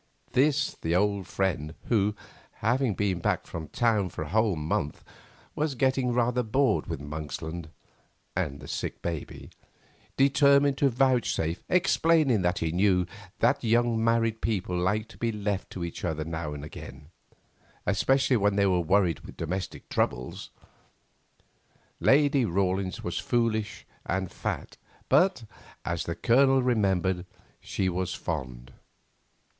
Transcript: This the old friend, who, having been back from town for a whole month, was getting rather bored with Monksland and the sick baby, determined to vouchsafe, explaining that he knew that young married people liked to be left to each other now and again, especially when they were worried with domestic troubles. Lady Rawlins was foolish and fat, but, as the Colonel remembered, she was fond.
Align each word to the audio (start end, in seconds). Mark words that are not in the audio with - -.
This 0.33 0.75
the 0.81 0.95
old 0.95 1.27
friend, 1.27 1.75
who, 1.85 2.15
having 2.53 2.95
been 2.95 3.19
back 3.19 3.45
from 3.45 3.67
town 3.67 4.09
for 4.09 4.23
a 4.23 4.29
whole 4.29 4.55
month, 4.55 5.03
was 5.55 5.75
getting 5.75 6.11
rather 6.11 6.41
bored 6.41 6.87
with 6.87 6.99
Monksland 6.99 7.69
and 8.35 8.59
the 8.59 8.67
sick 8.67 9.03
baby, 9.03 9.51
determined 10.17 10.79
to 10.79 10.89
vouchsafe, 10.89 11.63
explaining 11.69 12.41
that 12.41 12.57
he 12.57 12.71
knew 12.71 13.05
that 13.41 13.63
young 13.63 14.03
married 14.03 14.41
people 14.41 14.75
liked 14.75 15.11
to 15.11 15.19
be 15.19 15.31
left 15.31 15.69
to 15.69 15.83
each 15.85 16.03
other 16.03 16.25
now 16.25 16.51
and 16.51 16.63
again, 16.65 17.11
especially 17.85 18.37
when 18.37 18.55
they 18.55 18.65
were 18.65 18.79
worried 18.81 19.19
with 19.19 19.37
domestic 19.37 19.87
troubles. 19.87 20.49
Lady 21.99 22.43
Rawlins 22.43 23.03
was 23.03 23.19
foolish 23.19 23.85
and 24.07 24.31
fat, 24.31 24.77
but, 25.09 25.43
as 25.85 26.05
the 26.05 26.15
Colonel 26.15 26.63
remembered, 26.63 27.23
she 27.59 27.87
was 27.87 28.15
fond. 28.15 28.73